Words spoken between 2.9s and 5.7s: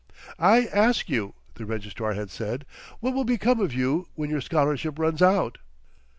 "what will become of you when your scholarship runs out?"